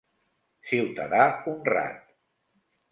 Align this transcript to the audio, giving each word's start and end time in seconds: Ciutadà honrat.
Ciutadà 0.71 1.21
honrat. 1.53 2.05